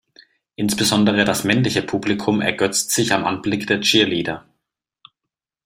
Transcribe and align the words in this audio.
Insbesondere 0.55 1.25
das 1.25 1.43
männliche 1.43 1.83
Publikum 1.83 2.41
ergötzt 2.41 2.89
sich 2.89 3.13
am 3.13 3.23
Anblick 3.23 3.67
der 3.67 3.81
Cheerleader. 3.81 4.43